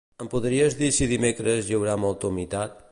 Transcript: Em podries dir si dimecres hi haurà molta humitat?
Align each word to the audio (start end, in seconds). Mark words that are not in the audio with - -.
Em 0.23 0.29
podries 0.29 0.77
dir 0.79 0.89
si 0.95 1.09
dimecres 1.11 1.71
hi 1.71 1.79
haurà 1.79 1.99
molta 2.07 2.33
humitat? 2.33 2.77